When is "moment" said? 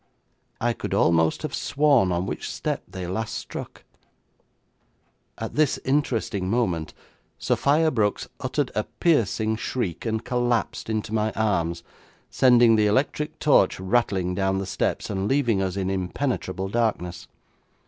6.49-6.95